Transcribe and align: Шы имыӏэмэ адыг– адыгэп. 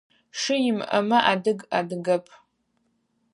Шы 0.39 0.55
имыӏэмэ 0.69 1.17
адыг– 1.31 1.59
адыгэп. 1.77 2.25